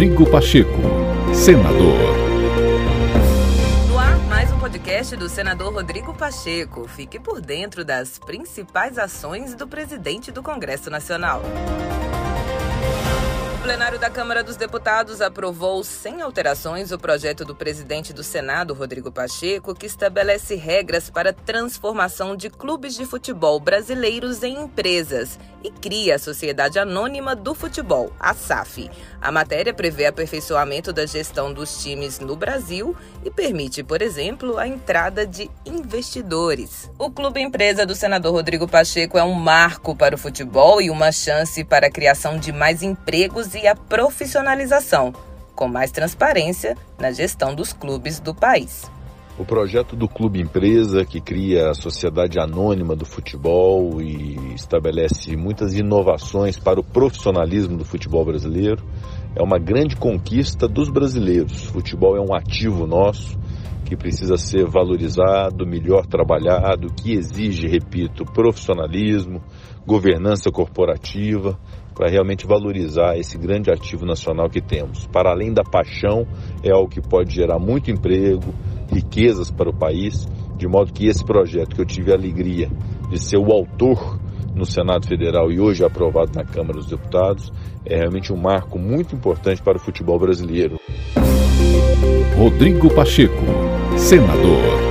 Rodrigo 0.00 0.30
Pacheco, 0.30 0.80
senador. 1.34 1.98
No 3.86 3.98
ar, 3.98 4.16
mais 4.30 4.50
um 4.50 4.58
podcast 4.58 5.14
do 5.14 5.28
senador 5.28 5.74
Rodrigo 5.74 6.14
Pacheco. 6.14 6.88
Fique 6.88 7.20
por 7.20 7.38
dentro 7.38 7.84
das 7.84 8.18
principais 8.18 8.96
ações 8.96 9.54
do 9.54 9.68
presidente 9.68 10.32
do 10.32 10.42
Congresso 10.42 10.88
Nacional 10.88 11.42
plenário 13.70 14.00
da 14.00 14.10
Câmara 14.10 14.42
dos 14.42 14.56
Deputados 14.56 15.20
aprovou 15.20 15.84
sem 15.84 16.20
alterações 16.20 16.90
o 16.90 16.98
projeto 16.98 17.44
do 17.44 17.54
presidente 17.54 18.12
do 18.12 18.20
Senado, 18.20 18.74
Rodrigo 18.74 19.12
Pacheco, 19.12 19.76
que 19.76 19.86
estabelece 19.86 20.56
regras 20.56 21.08
para 21.08 21.30
a 21.30 21.32
transformação 21.32 22.34
de 22.34 22.50
clubes 22.50 22.96
de 22.96 23.06
futebol 23.06 23.60
brasileiros 23.60 24.42
em 24.42 24.60
empresas 24.60 25.38
e 25.62 25.70
cria 25.70 26.16
a 26.16 26.18
Sociedade 26.18 26.80
Anônima 26.80 27.36
do 27.36 27.54
Futebol, 27.54 28.12
a 28.18 28.34
SAF. 28.34 28.90
A 29.20 29.30
matéria 29.30 29.72
prevê 29.72 30.06
aperfeiçoamento 30.06 30.92
da 30.92 31.06
gestão 31.06 31.52
dos 31.52 31.82
times 31.82 32.18
no 32.18 32.34
Brasil 32.34 32.96
e 33.24 33.30
permite, 33.30 33.82
por 33.84 34.02
exemplo, 34.02 34.58
a 34.58 34.66
entrada 34.66 35.26
de 35.26 35.50
investidores. 35.64 36.90
O 36.98 37.10
Clube 37.10 37.40
Empresa 37.40 37.86
do 37.86 37.94
senador 37.94 38.32
Rodrigo 38.32 38.66
Pacheco 38.66 39.18
é 39.18 39.22
um 39.22 39.34
marco 39.34 39.94
para 39.94 40.14
o 40.14 40.18
futebol 40.18 40.80
e 40.80 40.90
uma 40.90 41.12
chance 41.12 41.62
para 41.62 41.86
a 41.86 41.90
criação 41.90 42.38
de 42.38 42.52
mais 42.52 42.82
empregos 42.82 43.54
e 43.62 43.66
a 43.66 43.74
profissionalização, 43.74 45.12
com 45.54 45.68
mais 45.68 45.90
transparência 45.90 46.76
na 46.98 47.10
gestão 47.10 47.54
dos 47.54 47.72
clubes 47.72 48.18
do 48.18 48.34
país. 48.34 48.90
O 49.38 49.44
projeto 49.44 49.96
do 49.96 50.06
Clube 50.06 50.40
Empresa, 50.40 51.04
que 51.04 51.20
cria 51.20 51.70
a 51.70 51.74
Sociedade 51.74 52.38
Anônima 52.38 52.94
do 52.94 53.06
Futebol 53.06 54.00
e 54.02 54.54
estabelece 54.54 55.34
muitas 55.36 55.74
inovações 55.74 56.58
para 56.58 56.78
o 56.78 56.84
profissionalismo 56.84 57.76
do 57.78 57.84
futebol 57.84 58.24
brasileiro, 58.24 58.84
é 59.34 59.42
uma 59.42 59.58
grande 59.58 59.96
conquista 59.96 60.68
dos 60.68 60.90
brasileiros. 60.90 61.68
O 61.70 61.72
futebol 61.72 62.16
é 62.16 62.20
um 62.20 62.34
ativo 62.34 62.86
nosso 62.86 63.38
que 63.84 63.96
precisa 63.96 64.36
ser 64.36 64.66
valorizado, 64.66 65.66
melhor 65.66 66.06
trabalhado, 66.06 66.92
que 66.92 67.12
exige, 67.12 67.66
repito, 67.66 68.24
profissionalismo, 68.24 69.42
governança 69.86 70.50
corporativa, 70.50 71.58
para 71.94 72.08
realmente 72.08 72.46
valorizar 72.46 73.18
esse 73.18 73.36
grande 73.36 73.70
ativo 73.70 74.06
nacional 74.06 74.48
que 74.48 74.60
temos. 74.60 75.06
Para 75.06 75.30
além 75.30 75.52
da 75.52 75.62
paixão, 75.62 76.26
é 76.62 76.72
algo 76.72 76.88
que 76.88 77.00
pode 77.00 77.34
gerar 77.34 77.58
muito 77.58 77.90
emprego, 77.90 78.54
riquezas 78.90 79.50
para 79.50 79.68
o 79.68 79.76
país, 79.76 80.26
de 80.56 80.66
modo 80.66 80.92
que 80.92 81.06
esse 81.06 81.24
projeto 81.24 81.74
que 81.74 81.80
eu 81.82 81.86
tive 81.86 82.12
a 82.12 82.14
alegria 82.14 82.70
de 83.10 83.18
ser 83.18 83.38
o 83.38 83.52
autor 83.52 84.18
no 84.54 84.64
Senado 84.64 85.06
Federal 85.06 85.50
e 85.50 85.60
hoje 85.60 85.84
aprovado 85.84 86.32
na 86.34 86.44
Câmara 86.44 86.74
dos 86.74 86.86
Deputados, 86.86 87.52
é 87.84 87.96
realmente 87.96 88.32
um 88.32 88.36
marco 88.36 88.78
muito 88.78 89.14
importante 89.14 89.62
para 89.62 89.76
o 89.76 89.80
futebol 89.80 90.18
brasileiro. 90.18 90.78
Rodrigo 92.36 92.92
Pacheco, 92.94 93.69
senador. 94.00 94.89